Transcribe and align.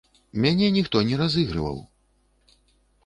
Мяне 0.45 0.69
ніхто 0.77 0.97
не 1.09 1.19
разыгрываў. 1.21 1.77